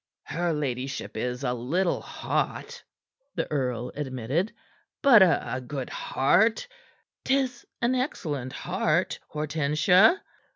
[0.23, 2.81] "Her ladyship is a little hot,"
[3.35, 4.51] the earl admitted,
[5.03, 6.67] "but a good heart;
[7.23, 10.19] 'tis an excellent heart, Hortensia."